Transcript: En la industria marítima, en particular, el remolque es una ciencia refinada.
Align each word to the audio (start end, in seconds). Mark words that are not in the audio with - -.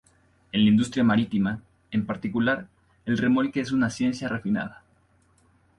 En 0.51 0.63
la 0.63 0.67
industria 0.67 1.03
marítima, 1.03 1.61
en 1.91 2.07
particular, 2.07 2.67
el 3.05 3.19
remolque 3.19 3.59
es 3.61 3.71
una 3.71 3.91
ciencia 3.91 4.27
refinada. 4.27 4.81